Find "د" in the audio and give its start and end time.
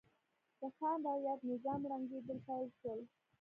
0.59-0.61